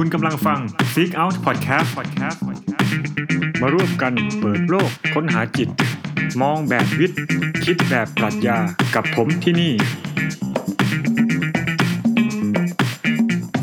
[0.00, 0.60] คุณกำลังฟัง
[0.92, 1.88] Seek Out Podcast
[3.60, 5.68] มาร่วมกันเปิดโลกค้นหาจิต
[6.42, 7.20] มองแบบวิทย์
[7.64, 8.58] คิดแบบปรัชญา
[8.94, 9.72] กับผมที่นี่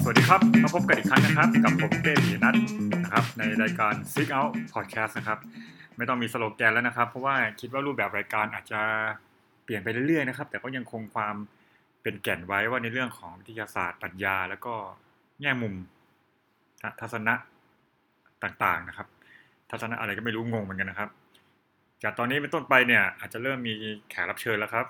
[0.01, 2.55] สวัสดีครับ มาพบกันอีกครั้งนะครับ กับผมเต้ปีนัท
[2.93, 5.39] นะครับ ในรายการ Seek Out Podcast นะครับ
[5.97, 8.81] ไม่ต้องมีสโลแกนแล้วนะครับ เพราะว่าคิดว่ารูปแบบรายการอาจจะ
[9.63, 11.35] เปลี่ยนไปเรื่อยๆนะครับ แต่ก็ยังคงความ
[12.01, 14.73] เป็นแก่นไว้ว่าในเรื่องของวิทยาศาสตร์ปรัชญาแล้วก็
[15.43, 15.75] แง่มุม
[17.01, 17.33] ทัศนะ
[18.43, 19.07] ต่างๆนะครับ
[19.71, 21.09] ทัศนะอะไรก็ไม่รู้งงเหมือนกันนะครับ
[22.03, 23.73] จากตอนนี้เป็นต้นไปเนี่ย อาจจะเริ่มมี
[24.09, 24.85] แขกรับเชิญแล้วครับ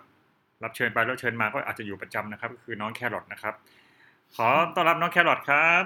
[0.63, 3.53] รับเชิญไปแล้วเชิญมาก็อาจจะอยู่ประจำนะครับ ก็คือน้องแครอทนะครับ
[4.35, 5.83] ขอต้อนรับน้องแครอทครับ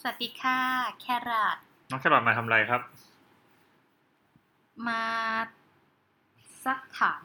[0.00, 0.58] สวัสดีค่ะ
[1.00, 1.58] แครอท
[1.90, 2.80] น้องแครอทมาทำอะไรครับ
[4.88, 5.02] มา
[6.64, 7.22] ซักถาม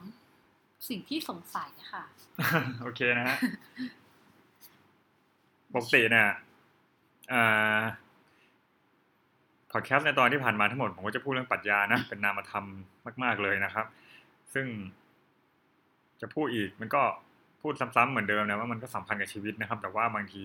[0.88, 2.04] สิ่งที่สงสัยค่ะ
[2.82, 3.36] โอเคนะฮะ
[5.74, 6.28] ปกติเนี่ย
[9.72, 12.64] พอดแคสต์ในตอนที่ผ่านมาทั้งหมด ผมก็จะพูดเรื่องปรัชญานะ เป็นนามธรรม
[13.22, 13.86] มาก ๆ เลยนะครับ
[14.54, 14.66] ซึ่ง
[16.20, 17.02] จะพูดอีกมันก็
[17.60, 20.44] พูดซ้ำๆเหมือนเดิมนะว่ามันก็สัมพันธ์กับชีวิตนะครับ แต่ว่าบางที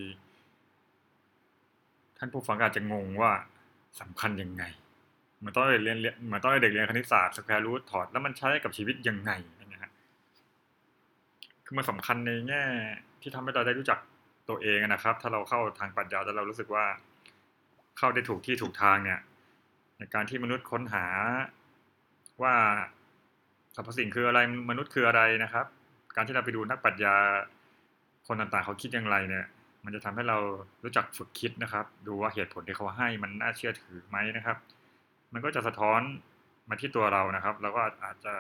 [2.17, 3.31] ท่านผู้ฟังอาจจะงงว่า
[4.01, 4.63] สำคัญยังไง
[5.37, 9.31] เหมือนตอนเด็กเรียนเหมือนตอนเด็กเรียนคณิตศาสตร์สแควร์รูทถอดแล้วมันใช้กับชีวิตยังไง
[9.73, 9.91] นะฮะ
[11.65, 12.63] คือมันสำคัญในแง่
[13.21, 13.99] ที่ทำให้เราได้รู้จัก
[14.49, 16.85] ตัวเองนะครับ ถ้าเราเข้าทางปรัชญาแล้วเรารู้สึกว่า
[17.97, 19.19] เข้าได้ถูกที่ถูกทางเนี่ย
[19.97, 21.05] ในการที่มนุษย์ค้นหา
[22.43, 22.55] ว่า
[23.75, 25.65] สรรพสิ่งคืออะไรมนุษย์คืออะไรนะครับ
[26.15, 27.15] การที่เราไปดูนักปรัชญา
[28.27, 29.45] คนต่างๆเขาคิดอย่างไรเนี่ย
[29.83, 30.37] มันจะทำให้เรา
[30.83, 34.57] รู้จักฝึกคิดนะครับ ดูว่าเหตุผลที่เขาให้มันน่าเชื่อถือไหมนะครับ
[35.33, 36.01] มันก็จะสะท้อน
[36.69, 38.35] มาที่ตัวเรานะครับ แล้วก็อาจจะ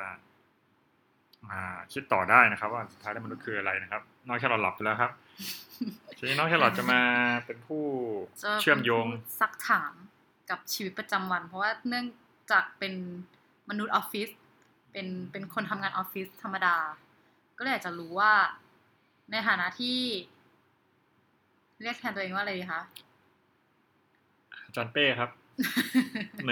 [1.93, 5.11] คิดต่อได้นะครับ ว่าสุดท้ายแล้วมนุษย์คืออะไรนะครับ น้องแค่เราหลับไปแล้วครับ
[6.17, 7.01] ทีนี้น้องแครอทจะมา
[7.45, 7.83] เป็นผู้
[8.61, 9.07] เชื่อมโยง
[9.39, 9.93] ซักถาม
[10.49, 12.05] กับชีวิตประจำวัน เพราะว่าเนื่อง
[12.51, 12.93] จากเป็น
[13.69, 14.29] มนุษย์ออฟฟิศ
[14.91, 16.75] เป็นเป็นคนทำงานออฟฟิศธรรมดา
[17.57, 18.33] ก็เลยอยากจะรู้ว่า
[19.31, 19.99] ในฐานะที่
[21.81, 22.81] เรียกแทนตัวเองว่าอะไรดีคะ
[24.65, 25.29] อาจารย์เป้ครับ
[26.47, 26.51] ใน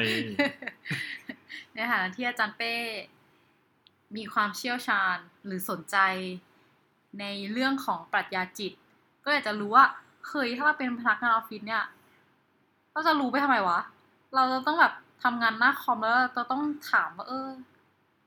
[1.74, 2.74] ในฐานะที่อาจารย์เป้
[4.16, 5.98] มีความเชี่ยวชาญหรือสนใจ
[7.20, 8.74] ในเรื่องของปรัชญาจิต
[9.24, 9.86] ก็อยากจะรู้ว่า
[10.28, 11.84] เคยถ้าเราเป็นพนักงานออฟฟิศเนี่ย
[12.92, 13.80] เราจะรู้ไปทำไมวะ
[14.36, 17.50] เราจะต้องแบบทำงานหน้าคอมแล้วเราต้องถามว่าเออ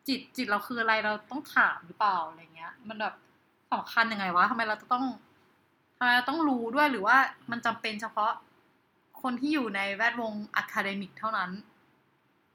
[0.08, 3.14] จิตจิตเราคืออะไรเราต้องถามหรือเปล่าอะไรเงี้ย มันแบบ
[3.72, 5.04] สำคัญยังไงวะทำไมเราจะต้อง
[5.98, 7.16] ทำไมเราต้องรู้ด้วยหรือว่า
[7.50, 8.32] มันจำเป็นเฉพาะ
[9.22, 11.50] คนที่อยู่ในแวดวง academic เท่านั้น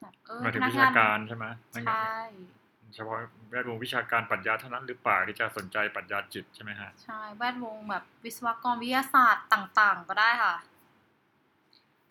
[0.01, 1.45] แบบเออมาถึงวิชาการใช่ไหม
[1.85, 2.09] ใช่
[2.95, 3.17] เฉพาะ
[3.49, 10.55] แวดวงวิชาการปรัชญาเท่านั้นหรือเปล่าที่จะสนใจปรัชญาจิตใช่ไหมฮะใช่แวดวงแบบวิศวกรวิทยาศาสตร์ต่าง ๆ ก็ได้ค่ะ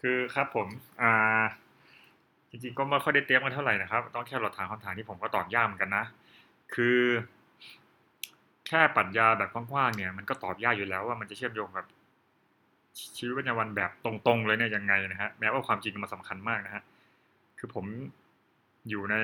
[0.00, 0.69] คือครับผม
[1.03, 1.43] อ่า
[2.50, 6.05] จริงๆก็ไม่ค่อยได้เตรียมกันเท่าไหร่นะครับ ต้องแค่เราถามคำถามที่ผมก็ตอบยากเหมือนกันนะ
[6.75, 6.99] คือ
[8.66, 11.84] แค่ปรัชญาแบบกว้างๆเนี่ย มันก็ตอบยากอยู่แล้วว่ามันจะเชื่อมโยงกับ
[13.16, 16.83] ชีวิตประจำวันแบบตรงๆเลยเนี่ยยังไงนะฮะแม้ว่าความจริงมันสาคัญมากนะฮะ
[17.59, 17.84] คือผม
[18.89, 19.16] อยู่ใน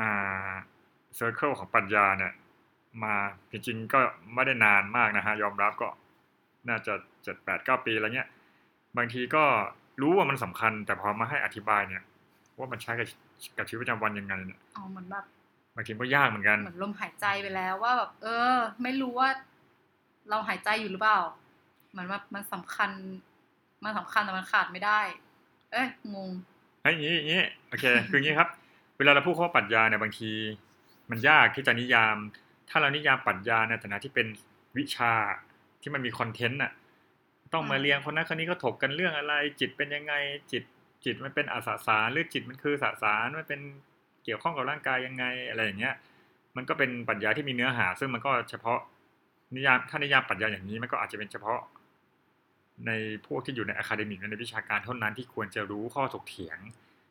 [0.00, 0.52] อ่า
[1.16, 2.32] เซอร์เคิลของปัญญาเนี่ย
[3.04, 3.14] มา
[3.50, 4.00] จริงๆก็
[4.34, 5.88] ไม่ได้นานมากนะฮะยอมรับก็
[6.68, 6.92] น่าจะ
[7.22, 8.28] เจ็ดแปดเก้าปีอะไรเงี้ย
[8.96, 9.44] บางทีก็
[10.00, 12.02] รู้ว่ามันสำคัญ แต่พอมาให้อธิบายเนี่ย
[12.58, 13.08] ว่ามันใช้กับ
[13.58, 15.24] กับชีวิตประจำวันยังไงเนี่ยอ๋อเหมือนแบบ
[15.74, 19.28] บางทีก็ยากเหมือนกันเหมือนลมหายใจไปแล้วว่าแบบเออ ไม่รู้ว่า
[20.30, 21.20] เราหายใจอยู่หรือเปล่า
[21.90, 22.90] เหมือนว่ามันสำคัญ
[23.84, 25.00] มันสำคัญแต่มันขาดไม่ได้
[25.72, 26.30] เอ้ยงง
[26.82, 30.30] เฮ้ยอย่างนี้อย่างนี้โอเค คืออย่างนี้ครับเวลาเราพูดข้อปรัชญาเนี่ยบางที
[31.10, 32.16] มันยากที่จะนิยาม
[32.70, 34.26] ถ้าเรานิยามปรัชญาในฐานะที่เป็น
[34.78, 35.12] วิชา
[35.82, 36.72] ที่มันมี content อะ
[37.52, 40.14] ต้องมาเรียงคนนั้นคนนี้ก็ถกกันเรื่องอะไร จิตเป็นยังไง
[40.52, 40.62] จิต
[41.04, 43.60] จิตมันเป็นอาสาสารหรือจิตมันคือสสารมันเป็น
[44.24, 45.94] เกี่ยวข้องกับร่างกายยังไงอะไรอย่างเงี้ย
[46.56, 48.80] มันก็เป็นปรัชญาที่มีเนื้อหา ซึ่งมันก็เฉพาะ
[49.54, 51.60] นิยามถ้านิยามปรัชญาอย่างนี้มันก็อาจจะเป็นเฉพาะ
[52.86, 52.90] ใน
[53.26, 56.58] พวกที่อยู่ใน academic ในวิชาการเท่านั้นที่ควรจะรู้ข้อถกเถียง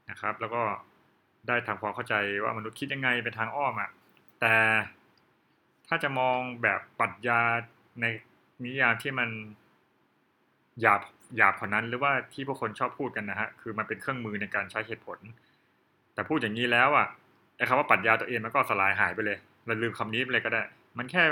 [0.09, 0.61] นะครับ แล้วก็
[1.47, 3.89] ได้ทำความเข้าใจว่ามนุษย์คิดยังไงเป็นทางอ้อมอะ่ะ
[4.39, 4.53] แต่
[5.87, 7.39] ถ้าจะมองแบบปรัชญา
[8.01, 8.05] ใน
[8.65, 9.29] นิยามที่มัน
[10.81, 11.01] หยาบ
[11.37, 15.19] หยาบกว่านั้น หรือว่าที่พวกคนชอบพูดกันนะฮะคือมันเป็นเครื่องมือในการใช้เหตุผล
[16.13, 17.07] แต่พูดอย่างนี้แล้วอะ
[17.57, 20.61] ไอ้คำว่าปรัชญาตัวเองมันก็สลายหายไปเลยเราลืมคำนี้ไปเลยก็ได้
[20.97, 21.23] มันแค่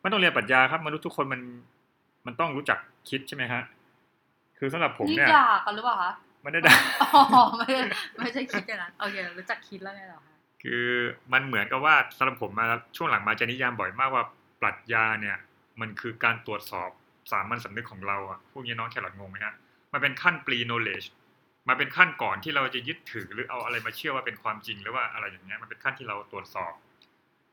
[0.00, 1.40] ไม่ต้องเรียนปรัชญาครับมนุษย์ทุกคนมัน
[2.26, 2.78] มันต้องรู้จัก
[3.10, 3.62] คิดใช่ไหมฮะ
[4.58, 6.12] คือสำหรับผมเนี่ยนี่ด่ากันหรือเปล่าคะ
[6.42, 7.72] ไม่ได้ด่าอ๋อไม่
[8.18, 10.86] ไม่ใช่คิดอย่างนั้นโอเครู้จักคิดแล้วไงหรอคะคือ
[11.32, 12.66] มันเหมือนกับว่าสำหรับผมมา
[12.96, 14.24] ช่วงหลังมาจะนิยามบ่อยมากว่า
[14.60, 15.36] ปรัชญาเนี่ย
[15.80, 16.90] มันคือการตรวจสอบ
[17.32, 19.54] สามัญสำนึกของเราอะพวกนี้น้องแครอทงงไหมฮะ
[19.92, 21.06] มันเป็นขั้น pre knowledge
[21.68, 26.72] มันเป็นขั้นก่อนที่เราจะยึดถือหรือเอาอะไรมาเชื่อว่าเป็นความจริงหรือว่าอะไรอย่างเงี้ยมันเป็นขั้นที่เราตรวจสอบ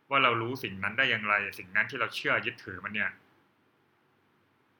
[0.10, 3.10] ว่าเรารู้สิ่งนั้นได้อย่างไร สิ่งนั้นที่เราเชื่อยึดถือมันเนี่ย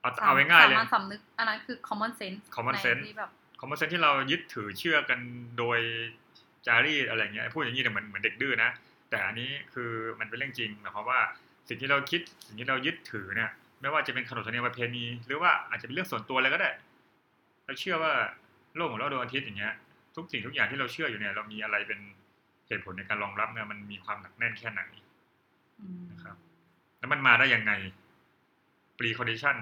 [0.00, 5.18] เอาเอาง่ายๆเลยสามัญสำนึกอันนั้นคือ common sense common ใน sense ที่แบบ คอมมอนเซนที่เรายึดถือเชื่อกัน
[5.58, 5.78] โดย
[6.66, 8.70] จารีตอะไรเงี้ยพูดอย่างนี้เนี่เหมือนเหมือนเด็กดื้อนะ
[9.10, 9.90] แต่อันนี้คือ
[10.20, 11.20] มันเป็นเรื่องจริงหมายความว่า
[11.68, 13.50] สิ่งที่เราคิดสิ่งที่เรายึดถือเนี่ย
[13.80, 16.70] ไม่ว่าจะเป็นขนบธรรมเนียมประเพณี หรือว่าอาจจะเป็นเรื่องส่วนตัวอะไรก็ได้
[17.64, 18.12] เราเชื่อว่า
[18.76, 19.74] โลกของเราดวงอาทิตย์อย่างเงี้ย
[20.16, 22.00] ทุกสิ่งทุกอย่างที่เราเชื่ออยู่เนี่ย เรามีอะไรเป็น
[22.68, 24.82] เหตุผลในการรองรับเนี่ยมันมีความหนักแน่นแค่ไหน
[26.10, 26.36] นะครับ
[26.98, 27.72] แล้วมันมาได้ยังไง
[28.98, 29.56] pre condition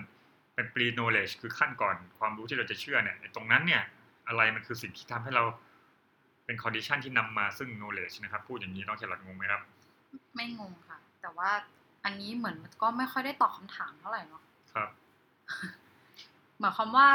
[0.57, 3.83] เป็น pre knowledge คือขั้นก่อนความรู้ที่เราจะเชื่อเนี่ยไอ้ตรงนั้นเนี่ย
[4.29, 5.45] อะไรมันคือสิ่งที่ทำให้เรา
[6.45, 9.63] เป็น condition ที่นำมาซึ่ง knowledge นะครับ พูดอย่างนี้น้องแครอทงงไหมครับ
[10.35, 11.51] ไม่งงค่ะ แต่ว่า
[12.05, 14.43] อันนี้เหมือนก็ไม่ค่อยได้ตอบคำถามเท่าไหร่เนาะ
[14.73, 14.89] ครับ
[16.59, 17.09] หมายความว่า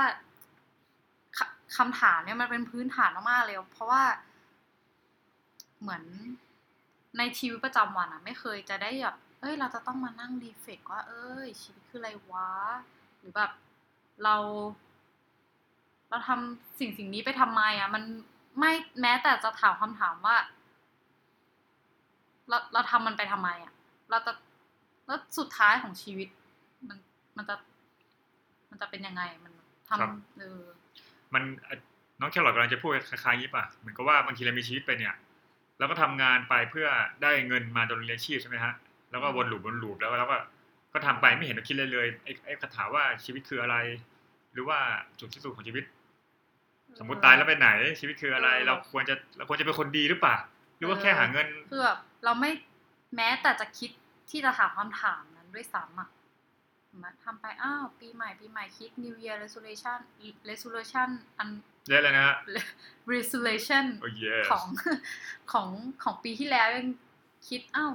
[1.38, 1.39] ค
[1.77, 4.03] คำถามเนี่ยมันเป็นพื้นฐานมากๆเลย เพราะว่า
[5.81, 6.03] เหมือน
[7.17, 12.49] ในชีวิตประจำวันอะไม่เคยจะได้แบบเอ้ย เราจะต้องมานั่งรีเฟกว่า เอ้ย ชีวิตคืออะไรวะ
[13.21, 13.51] หรือแบบ
[14.23, 14.35] เรา
[16.09, 18.03] เราทำสิ่งสิ่งนี้ไปทำไมอะมัน
[18.59, 18.71] ไม่
[19.01, 20.35] แม้แต่จะถามคำถามว่า
[22.50, 23.73] เราเราทำมันไปทำไมอะ
[24.09, 24.31] เราจะ
[25.07, 26.27] แล้วสุดท้ายของชีวิต
[26.89, 26.97] มัน
[27.38, 27.56] มันจะ
[28.69, 29.53] มันจะเป็นยังไงมัน
[29.89, 30.62] ทครับำเออ
[31.33, 31.79] มันเอ่อ
[32.19, 35.15] น้องแครอทกำลังจะพูดคล้ายๆนี้ป่ะเหมือนกับว่าบางทีเรามีชีวิตไปเนี่ย
[35.79, 36.88] เราก็ทำงานไปเพื่อ
[37.21, 38.74] ได้เงินมาดำเนินชีพใช่ไหมฮะ
[39.12, 40.38] แล้วก็วนลูปวนลูปแล้วเราก็
[40.93, 43.75] ก็ทำไปไม่เห็นเราคิดเลยเลยไอ้ไอ้คำถามว่าชีวิตคืออะไร
[44.53, 44.79] หรือว่า
[45.19, 45.85] จุดที่สุดของชีวิต
[46.99, 50.38] สมมติตายแล้วไปไหน ชีวิตคืออะไรเออเราควรจะเราควรจะเป็นคนดีหรือเปล่า
[50.77, 52.51] หรือว่าแค่หาเงินคือแบบเราไม่
[53.15, 53.91] แม้แต่จะคิด
[54.29, 56.09] ที่จะถามคำถามนั้นด้วยซ้ำอะ
[57.01, 59.97] มาทำไปอ้าวปีใหม่ปีใหม่คิด New Year Resolution
[60.49, 61.47] Resolution อัน
[61.89, 62.35] เยอะเลยนะฮะ
[63.13, 64.65] Resolution โอ้ยของ
[65.51, 65.67] ของ
[66.03, 66.88] ของปีที่แล้วยัง
[67.49, 67.93] คิดอ้าว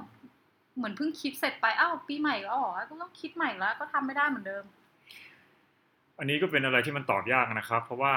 [0.77, 4.63] เหมือนเพิ่งคิดเสร็จไปอ้าวปีใหม่แล้วหรอก็ต้องคิดใหม่แล้ว ก็ทำไม่ได้เหมือนเดิม
[6.19, 8.13] อันนี้ก็เป็นอะไรที่มันตอบยากนะครับ เพราะว่า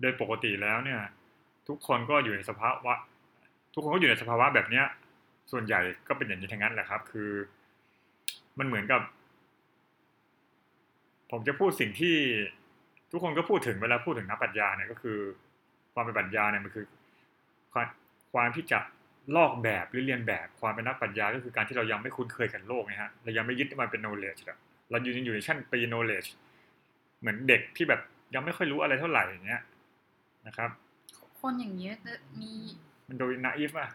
[0.00, 1.00] โดยปกติแล้วเนี่ย
[1.68, 2.94] ทุกคนก็อยู่ในสภาวะ
[3.74, 4.84] ทุกคนก็อยู่ในสภาวะแบบเนี้ย
[5.52, 7.30] ส่วนใหญ่ก็เป็นอย่างนี้ทั้งนั้นแหละครับ คือ
[8.58, 9.00] มันเหมือนกับ
[11.30, 12.16] ผมจะพูดสิ่งที่
[13.10, 15.18] ทุกคนก็พูดถึงเวลาพูดถึงนักปรัชญาเนี่ยก็คือ
[15.94, 16.86] ความเป็นปรัชญาเนี่ยมันคือ
[17.72, 17.86] ความ
[18.32, 18.78] ความที่จะ
[19.36, 24.58] ลอกแบบหรือเรียนแบบความเป็นนักปรัชญาก็คือการที่เรายังไม่คุ้นเคยกับโลกนะฮะเรายังไม่ยึดมันเป็น knowledge อะ
[24.90, 26.28] เราอยู่อยู่ในชั้น pre knowledge
[27.20, 28.00] เหมือนเด็กที่แบบ
[28.34, 29.62] ยังไม่ค่อยรู้อะไรเท่าไหร่อย่างเงี้ย
[30.46, 30.70] นะครับ
[31.40, 32.52] คนอย่างนี้จะมี
[33.08, 33.90] มันโดยนาอีฟอะ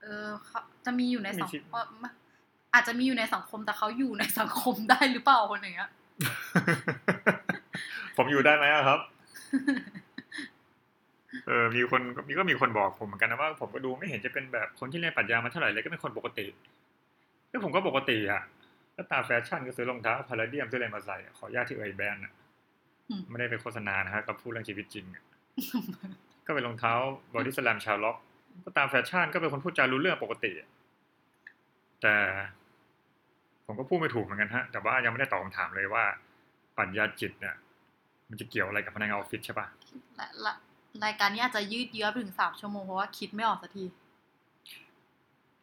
[0.00, 2.06] เออเขาจะมีอยู่ในสังมีชีวิตคม
[2.74, 5.90] อาจจะมีอยู่ในสังคมแต่เขาอยู่ในสังคมได้หรือเปล่าคนอย่างเงี้ย
[8.16, 9.00] ผมอยู่ได้ไหมอะครับ
[11.46, 16.46] เออมีคนมีก็มีคนบอกผมเหมือนกันนะว่าผมก็ดูไม่เห็นจะเป็นแบบคนที่เรียนปรัชญามาเท่าไหร่เลยก็เป็นคนปกติ
[17.48, 18.42] แล้วผมก็ปกติอะ
[18.96, 22.32] ก็ตามแฟชั่นก็ซื้อรองเท้าพาราเดียมซื้ออะไรมาใส่อะขออนุญาตที่เอ่ยแบรนด์อะ
[23.08, 25.22] อืมไม่ได้ไปโฆษณานะฮะก็พูดเรื่องชีวิตจริงอะ
[26.46, 26.92] ก็เป็นรองเท้า
[27.34, 28.16] บอดี้สแลมชาวร็อก
[28.64, 30.68] ก็ตามแฟชั่นก็เป็นคนพูดจารู้เรื่องปกติอะ
[32.02, 32.16] แต่
[33.66, 36.04] ผมก็พูดไม่ถูกเหมือนกันฮะ แต่ว่ายังไม่ได้ตอบคำถามเลยว่า
[36.76, 37.54] ปรัชญาจิตเนี่ย
[38.28, 39.66] มันจะเกี่ยวอะไรกับพนักงานออฟฟิศใช่ปะ
[40.16, 40.54] และและ
[41.04, 43.84] รายการนี้อาจจะยืดเยื้อไปถึงสามชั่วโมงเพราะว่าคิดไม่ออกสักที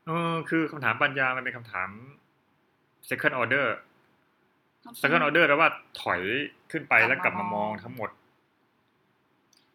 [0.06, 1.90] เออคือคำถามปัญญามันเป็นคำถาม
[3.10, 3.68] second order
[5.02, 5.70] second order แปลว่า
[6.02, 6.22] ถอย
[6.72, 8.10] ขึ้นไปแล้วกลับมามองทั้งหมด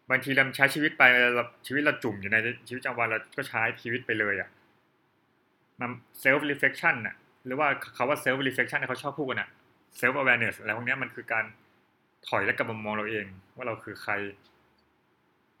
[0.09, 1.03] บางทีเราใช้ชีวิตไป
[1.35, 4.49] เราชีวิตเราจุ่มอยู่ในชีวิตประจำวันเราก็ใช้ชีวิตไปเลยอะ
[5.79, 5.89] มัน
[6.23, 9.49] self reflection น่ะ หรือว่าคาว่า self reflection ที่เขาชอบพูดกันอะ
[9.99, 11.45] self awareness อะไรพวกเนี้ยมันคือการ
[12.27, 14.13] ถอยและกลับมามองเราเอง ว่าเราคือใคร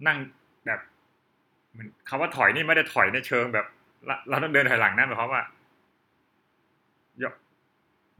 [0.07, 0.17] นั่ง
[0.65, 0.79] แบบ
[1.71, 3.65] เหมือนคาว่าถอยนี่ไม่ได้ถอยในเชิงแบบ
[4.29, 5.43] เราต้องเดินถอยหลังนะหมายความว่า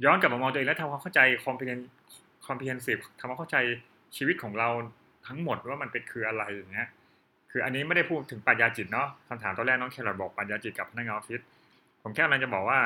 [0.04, 1.84] ย้อนกลับมามองตัวเองแล้วทำความเข้าใจ comprehend
[2.48, 3.58] comprehensive ทำความเข้าใจ
[4.18, 4.70] ชีวิตของเรา
[5.28, 6.88] ทั้งหมดว่ามันเป็นคืออะไรอย่างเงี้ย
[7.52, 11.42] คืออันนี้ไม่ได้พูดถึงปัญญาจิตเนาะคำถามตอนแรกน้องแคลรอทบอกปัญญาจิตกับพนักงานออฟฟิศ
[12.02, 12.80] ผมแค่กำลังจะบอกว่า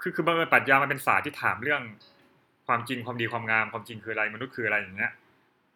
[0.00, 1.82] คือคือบางเอิญปรัชญามันเป็นศาสตร์ที่ถามเรื่อง
[2.66, 5.12] ความจริงความดีความงามความจริงคืออะไรมนุษย์คืออะไรอย่างเงี้ย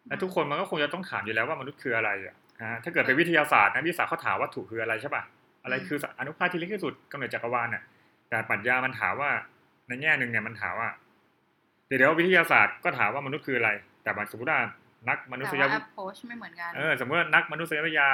[0.07, 5.23] และทุกคนมันก็คงจะต้องถามอยู่แล้วว่ามนุษย์คืออะไรอะฮะถ้าเกิดเป็นวิทยาศาสตร์นะวิทยาศาสตร์เขาถามวัตถุคืออะไรใช่ป่ะ
[5.63, 7.83] อะไรคืออนุภาคที่เล็กที่สุดกำเนิดจักรวาลน่ะ
[8.29, 9.31] แต่ปรัชญามันถามว่า
[9.87, 10.89] ในแง่หนึ่งเนี่ยมันถามว่า
[11.87, 13.69] เดี๋ยวเดี๋ยววิทยาศาสตร์ก็ถามว่ามนุษย์คืออะไร
[14.03, 14.61] แต่บางสมมติว่า
[15.09, 18.09] นักมนุแต่ษยว่าวิ approach ไม่เหมือนกันเออสมมติว่านักมนุษยวิทยา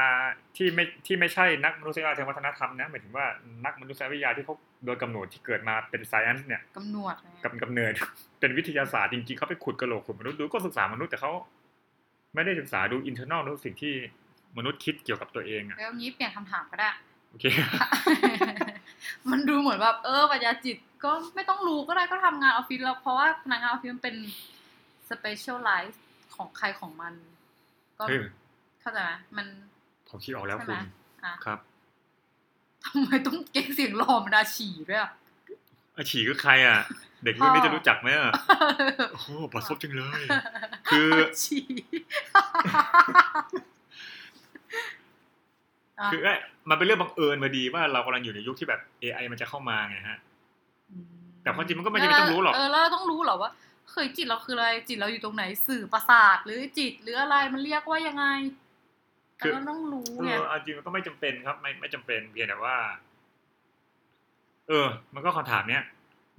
[0.58, 3.26] ที่ไม่ที่ไม่ใช่นักมนุษยวิทยาทางวัฒนธรรมนะหมายถึงว่า
[3.66, 4.56] นักมนุษยวิทยาที่เขา
[4.86, 7.94] โดยกำเนิดที่เกิดมาเป็น science เนี่ยกำหนวดเลยกับกำเนิด
[8.40, 11.32] เป็นวิทยาศาสตร์จริงๆเขาไปขุดกระโหลกขุดมนุษย์ดูก็ศึกษามนุษย์แต่เขา
[12.34, 13.94] ไม่ได้ศึกษาดู internal ดูสิ่งที่
[14.58, 16.90] มนุษย์คิดเกี่ยวกับตัวเองอะแล้วงี้เปลี่ยนคำถามก็ได้
[17.30, 17.46] โอเค
[19.32, 24.16] มันดูเหมือนแบบเออปัญญาจิตก็ไม่ต้องรู้ก็ได้ก็ทำงานออฟฟิศแล้วเพราะว่าพนักงานออฟฟิศมันเป็น
[25.10, 25.98] specialize
[26.36, 27.14] ของใครของมัน
[27.98, 28.20] ก็เฮ้ย
[28.82, 29.46] เข้าใจไหมมัน
[30.10, 30.86] ผมคิดออกแล้วใช่คุไหมณ
[31.26, 31.60] อะครับ
[32.86, 35.12] ทำไมต้องเก่งเสียงหล่อมันดาฉี่ด้วยอะ
[35.96, 36.80] อาฉีก็ใครอะ
[37.24, 38.34] เด็กรุ่นนี้จะรู้จักไหมอะ
[39.12, 40.24] โอ้โหประสบจังเลย
[40.90, 41.10] คือ
[41.42, 41.64] ฉี่
[46.00, 46.38] อะคือเอ้ย
[46.70, 50.18] มันเป็นเรื่องบังเอิญมาดีว่าเรากำลังอยู่ในยุคที่แบบ AI มันจะเข้ามาไงฮะ
[51.44, 53.52] แต่ความจริงมันก็ไม่จำเป็นต้องรู้หรอก เออแล้วเราต้องรู้เหรอว่า
[53.92, 58.26] เคยจิตเราคืออะไร จิตเราอยู่ตรงไหนสื่อประสาทหรือจิตหรืออะไรมันเรียกว่ายังไง
[59.40, 62.76] คือเราต้องรู้เอไงอเอาจริงมันก็ไม่จำเป็นครับ ไม่ไม่จำเป็นเพียงแต่ว่า
[64.68, 65.84] เออ มันก็คำถามเนี้ย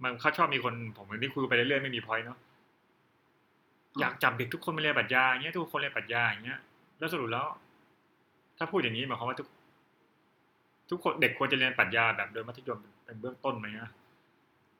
[0.02, 2.38] มันเขาชอบมีคนผมเหมือนที่คุยไปเรื่อยๆไม่มีพอยเนาะ
[4.00, 6.60] อยากจับเด็กทุกคนมาเรียนปรัชญาอย่างเงี้ยทุกคนเรียนปรัชญาอย่างเงี้ย
[6.98, 7.46] แล้วสรุปแล้ว
[8.58, 9.48] ถ้าพูดอย่างนี้หมายความว่าทุก
[10.90, 13.90] ทุกคนเด็กควรจะเรียนปรัชญาแบบโดยมัธยมเป็นเบื้องต้นไหมนะ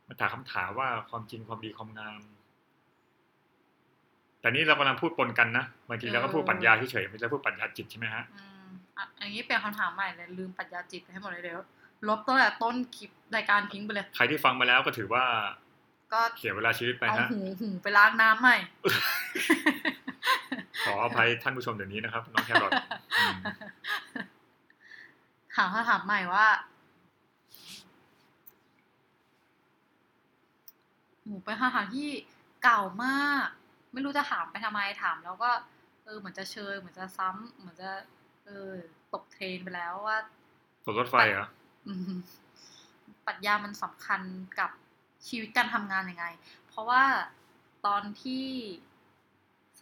[0.07, 2.21] มาถามคำถามว่าความจริงความดีความงาม
[4.41, 11.61] แต่นี่เรากำลังพูดปนกันนะบางทีเราก็พูดปรัชญาเฉยๆไม่ใช่พูดปรัชญาจิตใช่ไหมฮะอืมอะอันนี้เปลี่ยนคำถามใหม่เลยลืมปรัชญาจิตไปให้หมดเลยเดี๋ยว
[12.09, 15.25] ลบตั้งแต่ต้นคลิปรายการทิ้งไปเลย ใครที่ฟังมาแล้วก็ถือว่า
[16.13, 18.57] ก็เสียเวลาชีวิตไปเอาฮะหูหูไปล้างน้ำใหม่
[20.85, 22.73] ขออภัยท่านผู้ชมเดี๋ยวนี้นะครับ น้องแครอท
[23.19, 23.37] อืม
[25.55, 26.47] ถามคำถามใหม่ว่า
[31.25, 32.09] หมูเป็นคำถามที่
[32.65, 33.47] เก่ามาก
[33.93, 35.51] ไม่รู้จะถามไปทำไมถาม แล้วก็
[36.05, 37.91] เออเหมือนจะเชยเหมือนจะซ้ำเหมือนจะ
[38.45, 38.71] เออ
[39.13, 40.19] ตกเทรนไปแล้วว่า
[40.85, 41.60] ตกรถไฟเหรออืม
[43.27, 44.21] ปรัชญามันสำคัญ
[44.59, 44.71] กับ
[45.29, 46.27] ชีวิตการทำงานยังไง
[46.67, 47.05] เพราะว่า
[47.87, 48.47] ตอนที่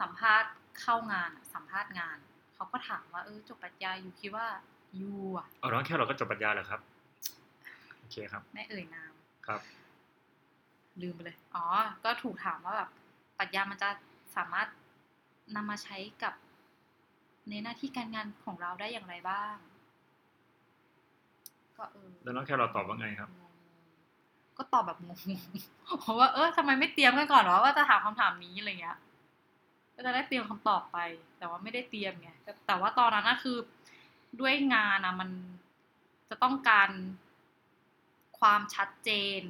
[0.01, 2.19] สัมภาษณ์เข้างานอะสัมภาษณ์งาน
[2.55, 4.47] เขาก็ถามว่าเออจบปรัชญาอยู่คิดว่า
[5.01, 6.81] ยูอะเอาน้องแครอทก็จบปรัชญาเหรอครับ
[7.99, 9.13] โอเคครับไม่เอ่ยนาม
[9.47, 9.61] ครับ
[11.01, 11.65] ลืมไปเลย อ๋อ
[12.05, 12.91] ก็ถูกถามว่าแบบ
[13.39, 13.91] ปรัชญามันจะ
[14.37, 14.69] สามารถ
[15.57, 16.35] นำมาใช้กับ
[17.49, 19.57] ในหน้าที่การงานของเราได้อย่างไรบ้าง
[21.79, 28.99] ก็เออแล้วน้องแครอทตอบว่าไงครับงงๆก็ตอบแบบงงๆเพราะว่าเออทำไมไม่เตรียมกันก่อนวะว่าจะถามคำถามนี้อะไรเงี้ย
[29.95, 30.99] ก็จะได้เตรียมคำตอบไป
[31.39, 33.59] แต่ว่าไม่ได้เตรียมไงแต่แต่ว่าตอนนั้นนะคือ
[34.41, 35.31] ด้วยงานอะมัน
[36.29, 36.91] จะต้องการ
[38.39, 39.41] ความชัดเจน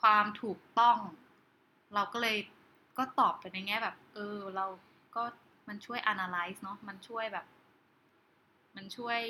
[0.00, 0.98] ความถูกต้อง
[1.94, 2.36] เราก็เลย
[2.98, 4.66] ก็ตอบไปในแง่แบบ เออ เรา
[5.14, 5.22] ก็
[5.68, 7.46] มันช่วย analyze เนาะมันช่วยแบบ
[8.76, 9.20] มันช่วย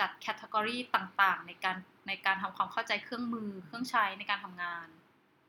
[0.00, 1.76] จัดแคตตากรีต่างๆ ในการ
[2.08, 4.86] ในการทำความเข้าใจเครื่องมือเครื่องใช้ในการทำงาน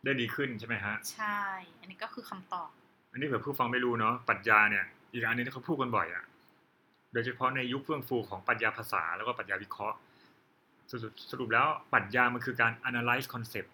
[0.03, 1.41] ได้ดีขึ้นใช่ไหมฮะ ใช่
[1.79, 2.69] อันนี้ก็คือคำตอบ
[3.11, 6.25] อันนี้เผื่อผู้ฟังไม่รู้เนาะปรัชญาเนี่ย อีกอันหนึงที่เขาพูดกันบ่อยอะ
[7.13, 9.97] โดยเฉพาะในยุคเฟื่องฟูของปรัชญาภาษาแล้วก็ปรัชญาวิเคราะห์
[10.91, 13.69] สรุปสรุปแล้วปรัชญามันคือการ analyze concept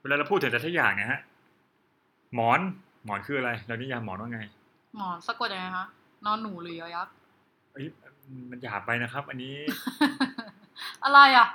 [0.00, 1.20] เวลาเราพูดถึงแต่ละอย่างเนี่ยฮะ
[2.34, 2.60] หมอน
[3.04, 4.40] หมอนคืออะไรเรานิยามหมอนว่าไง
[4.96, 5.86] หมอนสะกดยังไงคะ
[6.26, 7.14] นอนหนูหรือยอยักษ์
[7.72, 7.86] เอ้ย
[8.50, 9.56] มันหยาบไปนะครับ อันนี้
[11.04, 11.48] อะไรอะ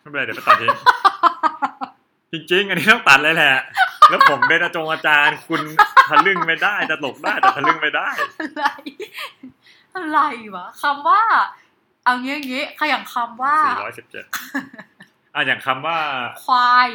[0.00, 0.76] ไม่เป็นไรเดี๋ยวไปตัดทิ้ง
[2.32, 3.56] จริงๆ อันนี้ต้องตัดเลยแหละ
[4.10, 5.60] แล้วผมเป็นอาจงอาจารย์ คุณ
[6.08, 8.08] ทะลึ่งไม่ได้จะหลกได้แต่ทะลึ่งไม่ได้
[8.40, 8.66] อะไร
[9.94, 10.18] อะไร
[10.54, 11.22] วะคำว่า
[12.04, 15.98] เอางี้อย่างงี้ขอย่างคำว่า417อะอย่างคำว่า
[16.44, 16.88] ควาย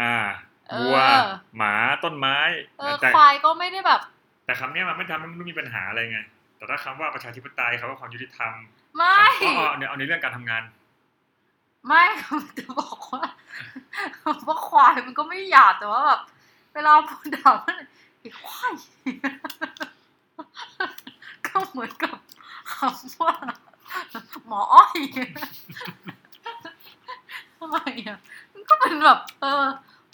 [0.00, 0.16] อ่า
[0.70, 0.98] เออวัว
[1.56, 1.74] หมา
[2.04, 2.36] ต้นไม้
[2.78, 4.00] เออแต่ควายก็ไม่ได้แบบ
[4.46, 6.20] แต่คำเนี้ยมันไม่ทำให้มันมีปัญหาอะไรไง
[6.58, 8.52] แต่ถ้าคำว่าประชาธิปไตยคำว่าความยุติธรรม
[8.96, 10.62] ไม่คำอ๋อเนี่ยเอาในเรื่องการทำงาน
[11.86, 12.04] ไม่
[12.58, 13.22] จะบอกว่า
[14.46, 16.20] ว่าควายมันก็ไม่หยาบแต่ว่าแบบ
[16.74, 17.76] เวลาพูดด่ามัน
[18.18, 18.74] ไอ้ควาย
[21.46, 22.16] ก็เหมือนกับ
[22.72, 23.34] คำว่า
[24.46, 24.98] หมออ้อย
[27.56, 28.18] ทำไมอะ
[28.52, 29.64] มันก็เป็นแบบ เออ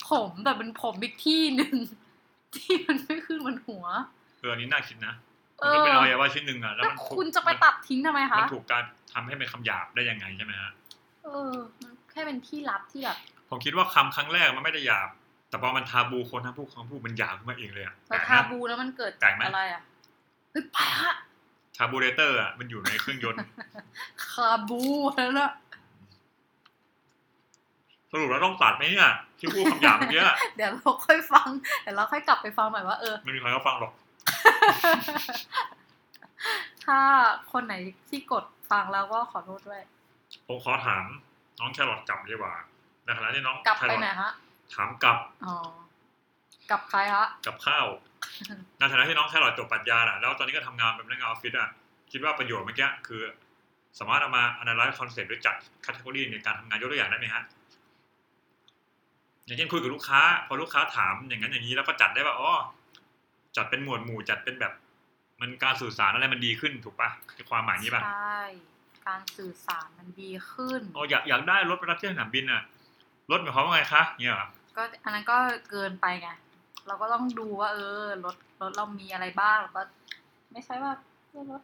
[0.09, 1.75] ผมแต่เป็นผมอีกที่หนึ่ง
[2.55, 3.85] ที่มันไม่ขึ้นบนหัว
[4.39, 8.83] เอออันนี้น่าคิดนะเอ มันอก็เป็นอวัยวะชิ้นหนึ่งอะแล้วแล้วมันถูกคุณจะไปตัดทิ้งทำไมมัคะนถูกการ
[9.13, 10.71] ทำให้เป็นคำหยาบได้ยังไงใช่ไหมฮะ
[11.23, 13.17] เออมันแค่เป็นที่ลับที่แบบ
[13.49, 15.09] ผมคิดว่าคำครั้งแรกมันไม่ได้หยาบ
[15.49, 19.81] แต่พอมันทาบูคนทั้งพูดคำพูดมันหยาบขึ้นมาเองเลยอะเราแปลกทานะบูแล้วมันเกิดแปลกไหมอะไรอะ
[20.51, 21.13] เฮ้ยไปฮะ
[21.75, 23.39] ชาบูเรเตอร์อะมันอยู่ในเครื่องยนต์
[24.29, 24.81] คาบู
[25.15, 25.51] แล้วนะ
[28.11, 31.47] สรุปแล้วต้องตัดไหมเนี่ยที่พูดคำหยาบเมื่อกี้อะเดี๋ยวเราค่อยฟัง
[31.81, 33.91] เดี๋ยวเราค่อยกลับไปฟังใหม่ว่าเออไม่มีใครก็ฟังหรอก
[36.85, 36.99] ถ้า
[37.51, 37.75] คนไหน
[38.09, 39.81] ที่กดฟังแล้วก็ขอโทษด้วย
[40.47, 41.03] ผมขอถาม
[41.59, 42.53] น้องแครอทกลับดีกว่า
[43.05, 44.31] ในขณะที่น้องกลับแครไปอทไหนฮะ
[44.75, 45.55] ถามกลับ อ๋อ
[46.71, 47.85] กับใครฮะ กับข้าว
[48.77, 51.69] ในฐานะที่น้องแครอทจบปรัชญาน่ะ แล้วตอนนี้ก็ทำงานเป็นพนักงานออฟฟิศอะ
[52.11, 53.21] คิดว่าประโยชน์เมื่อกี้คือ
[53.99, 55.55] สามารถเอามา analyze concept หรือจัด
[55.85, 57.43] category ในการทำงานยกตัวอย่างได้ไหมฮะ
[59.45, 62.51] อย่างเช่นคุยกับลูกค้า พอลูกค้าถามอย่างนั้นอย่างนี้แล้วก็จัดได้ว่าอ๋อ
[63.57, 64.73] จัดเป็นหมวดหมู่จัดเป็นแบบ
[65.39, 68.41] มันการสื่อสารอะไรมันดีขึ้นถูกปะคือความหมายนี้ปะใช่
[69.07, 72.61] การสื่อสารมันดีขึ้นอ๋ออยากอยากได้รถไปรับที่สนามบินอะ
[73.31, 74.47] รถหมายความว่าไงคะเนี่ยเหรอ
[74.77, 75.37] ก็อันนั้นก็
[75.69, 76.29] เกินไปไง
[76.87, 79.81] เราก็ต้องดูว่า เออรถรถเรามีอะไรบ้างแล้วก็
[80.51, 80.91] ไม่ใช่ว่า
[81.29, 81.61] เออรถ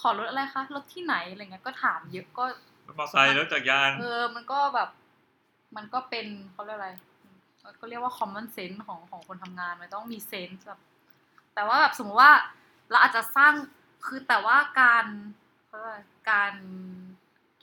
[0.00, 2.44] ขอรถอะไรคะรถที่ไหนอะไรเงี้ยก็ถามเยอะก็
[2.86, 4.88] รถมอเตอร์ไซค์รถจักรยานเออมันก็แบบ
[5.76, 6.90] มันก็เป็นเขาเรียกอะไร
[7.80, 10.80] ก็เรียกว่า common sense ของของคนทำงานมันต้องมีเซนส์แบบ
[11.54, 12.32] แต่ว่าแบบสมมติว่า
[12.90, 13.52] เราอาจจะสร้าง
[14.06, 15.04] คือแต่ว่าการ
[15.66, 16.54] เขาเรียกว่าการ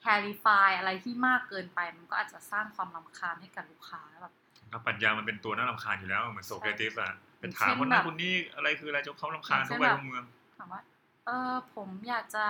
[0.02, 4.34] clarify อะไรที่มากเกินไป มันก็อาจจะสร้างความรำคาญให้กับลูกค้าแบบ
[4.72, 10.24] ครับปรัชญามันเป็นตัวน่ารำคาญอยู่แล้วเหมือนโซเครติสอะเป็นถามเช่นคนแบนั้นบคนนี้อะไรคืออะไรจนเขารำคาญอย่างเช่ทั่วนไปแบบทั่วเมือง
[10.58, 10.82] ถามว่า
[11.26, 12.48] เออผมอยากจะ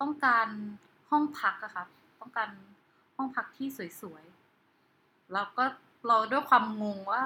[0.00, 0.48] ต้องการ
[1.10, 1.86] ห้องพักอะครับ
[2.20, 2.48] ต้องการ
[3.16, 3.68] ห้องพักที่
[4.00, 5.64] สวยๆแล้วก็
[6.06, 7.22] เราด้วยความงงว่า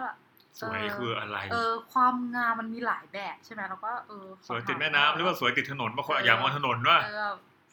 [0.60, 7.30] สวยคืออะไร เออ ความงามมันมีหลายแบบใช่ไหมแล้วก็เออขสวยถติดแม่น้ำหรือว่าสวยติดถนนบางคนอยากมองถนนว่าเออ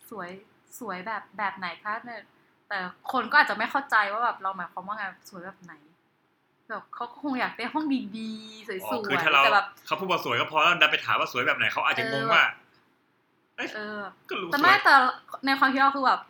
[0.09, 0.29] สวย
[0.79, 2.21] สวยแบบแบบไหนคะเนี่ย
[2.69, 2.77] แต่
[3.11, 5.73] คนก็อาจจะไม่เข้าใจว่าแบบเราหมายความว่าไงสวยแบบไหน
[6.69, 7.85] แบบเขาก็คงอยากได้ห้อง
[8.17, 12.43] ดีๆสวยอ๋อๆคือถ้าเราแต่แบบเขาพูดว่าสวยก็พอแล้วดันไปถามว่าสวยแบบไหนเขาอาจจะงงว่า
[13.55, 14.95] เอ้ยเออก็รู้แต่สวไม่ยแต่
[15.45, 16.21] ในความคิดเราคือแบบ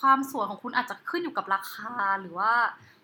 [0.00, 2.52] ความสวยของคุณอาจจะขึ้นอยู่กับราคาหรือว่า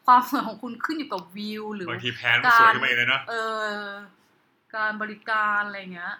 [0.07, 3.66] ความสวยของคุณขึ้นอยู่กับวิว หรือบางทีแพนก็สวยขึ้นมาเองเลยเนาะเออ
[4.76, 6.14] การบริการอะไรเงี้ย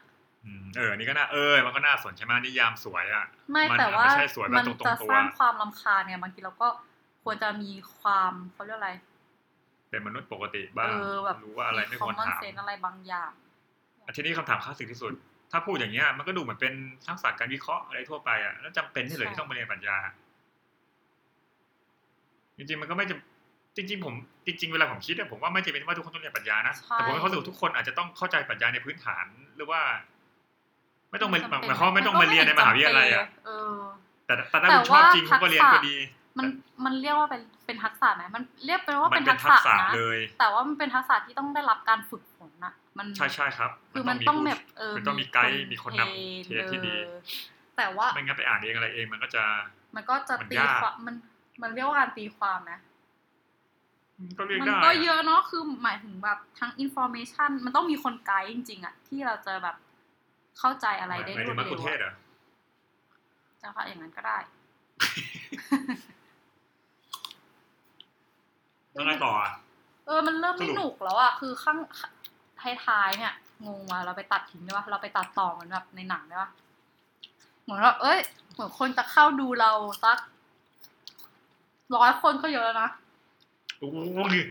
[0.45, 6.69] อืมเอออันนี้ก็น่าเออมันก็น่าสนใช่ไหมนิยามสวยอะไม่มันแต่ว่าไม่ใช่สวยแบบมันตรงๆจะตัวสร้างความรำคาญเนี่ยบางทีเราก็
[7.25, 8.93] ควรจะมีความเขาเรียกอะไร
[9.91, 13.33] เป็นมนุษย์ปกติบ้างเออแบบรู้ว่าอะไรไม่ควรคอมมอนถามเซนอะไรบางอย่าง
[14.07, 15.13] อันทีนี้คำถามคลาสสิกที่สุด
[15.53, 16.75] ถ้าพูดอย่างเงี้ยมันก็ดูเหมือนเป็น
[17.07, 19.97] ทักษะการวิเคราะห์อะไรทั่วไปอะแล้วจำเป็นที่เหลือใช่ที่ต้องไปเรียนปรัชญา
[22.57, 23.30] จริงๆมันก็ไม่จำ
[23.81, 24.15] จริงๆผม
[24.47, 29.81] จริงๆเวลาผมคิดอะผมว่าไม่จำเป็นว่าทุกคนต้องเรียนปรัชญานะแต่ผมมีความรู้สึกว่าทุกคนอาจจะต้องเข้าใจปรัชญาในพื้นฐานหรือว่า
[31.11, 33.79] ไม่ต้องมาหมายความว่าไม่ต้องมาเรียนในมหาวิทยาลัยอะเออ
[34.27, 35.97] แต่แต่ถ้าแต่คุณชอบจริงว่าคุณก็เรียนทักษะก็ดี
[36.39, 36.47] มัน
[36.85, 47.17] มันเรียกว่าเป็นเป็นทักษะไหมมันเรียกเป็นว่ามัเป็นเป็ทันกทัษะกษะนะเลยแต่ว่ามันเป็นทักษะที่ต้องได้รับการฝึกฝนนะมันใช่ใช่ครับ คือมันต้องแบบเออมันต้องมีไกด์คมีคนนำเทรนที่ดีเออ
[47.77, 49.45] แต่ว่าไม่งั้นไปอ่านเองอะไรเองมันก็จะ
[49.97, 51.15] มันก็จะมันตียากความมัน
[51.63, 52.79] มันเรียกว่าการตีความนะ
[54.39, 59.77] ก็เรียกมันได้ก็เยอะเนาะคือหมายถึงแบบทั้งอินโฟ a t ชันมันต้องมีคนไกด์จริง ๆอะที่เราจะแบบ
[60.59, 64.39] เข้าใจอะไรได้หมายรถึวงดมักคุเร็วเทศเหรอะอจะค่ะอย่างนั้นก็ได้
[68.93, 69.51] แล้วไงต่ออะ
[70.07, 71.79] เออมันเริ่มสไม่รุปหนุกแล้วอะคือข้าง
[72.87, 73.35] ท้ายๆเนี่ย
[73.67, 76.51] งงว่ะเราไปตัดทิ้งได้ปะเราไปตัดต่อเหมือนแบบในหนังได้ปะ
[77.63, 78.19] เหมือนแบบเอ้ย
[78.53, 79.73] เหมือนคนจะเข้าดูเรา
[80.05, 80.19] สัก
[81.97, 82.91] ร้อยคนก็เยอะแล้วนะ
[83.81, 83.97] โอ้โห
[84.35, 84.45] นี่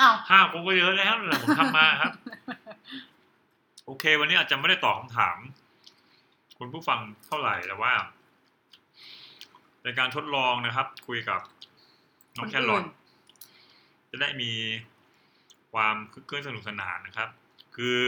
[0.00, 2.12] อ้าวห้าคนก็เยอะแล้วนะผมทำมาครับ
[3.84, 5.36] โอเค วันนี้อาจจะไม่ได้ตอบคำถาม
[6.58, 7.92] คุณผู้ฟังเท่าไหร่แต่ว่า
[9.84, 11.40] ในการทดลองนะครับ คุยกับ
[12.36, 12.84] น้องแครอท
[14.10, 14.52] จะได้มี
[15.72, 17.28] ความคึกคืนสนุกสนานนะครับ
[17.76, 17.98] คือ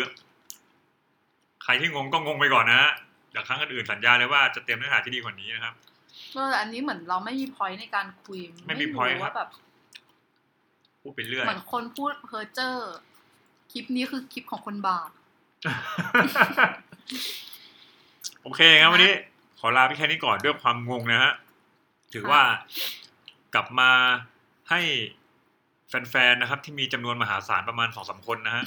[1.62, 2.92] ใครที่งงก็งงไปก่อนนะฮะ
[3.34, 5.74] จากครั้งอื่นๆสัญญาเลยว่าจะเตรียมเนื้อหาที่ดีกว่านี้นะครับ
[6.32, 9.50] เออแต่อันนี้เหมือนเราไม่มีพอยต์ในการคุย ไม่มี point ครับว่าแบบ
[11.06, 12.94] พูดไปเรื่อยเหมือนคนพูดเพอเจอร์
[13.72, 15.10] คลิปนี้คือคลิปของคนบาป
[18.42, 19.12] โอเคงั้นวันนี้
[19.58, 21.32] ขอลาไปแค่นี้ก่อนด้วยความงงนะฮะ
[22.14, 22.42] ถือว่า
[23.54, 23.90] กลับมา
[24.70, 24.80] ให้
[25.88, 28.64] แฟนๆนะครับ ที่มีจำนวนมหาศาลประมาณสองสามคนนะฮะ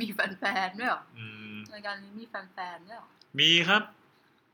[0.00, 3.82] มีแฟนๆด้วยเหรออืมรายการนี้มีแฟนๆด้วยเหรอ มีครับ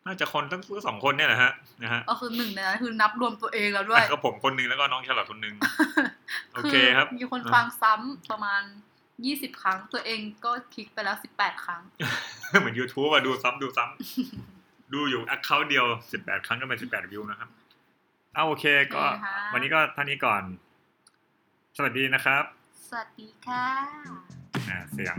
[0.06, 5.54] น่าจะคนตั้งสองคนเนี่ยแหละฮะนะฮะก็คือหนึ่งในนั้นคือนับรวมตัวเองแล้วด้วยก็ผมคนหนึงแล้วก็น้องฉลอดคนหนึง
[6.54, 8.62] โอเคครับ มีคนฟังซ้ำประมาณ
[9.26, 11.80] ยี่สิบครั้ง ตัวเองก็คลิกไปแล้วสิบแปดครั้ง
[12.60, 17.48] เหมือน YouTube อะดูซ้ำดูซ้ำดูอยู่แอคเคาท์เดียวสิบแปดครั้งก็เป็นสิบแปดวิวนะครับ
[18.34, 18.64] เอาโอเค
[18.94, 20.42] ก็โอเคค่ะวันนี้ก็เท่านี้ก่อน
[21.76, 22.44] สวัสดีนะครับ
[22.88, 23.64] สวัสดีค่ะ
[24.68, 25.16] อ่าเสียง